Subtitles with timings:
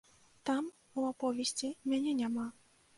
[0.49, 2.53] Там, у аповесці, мяне няма.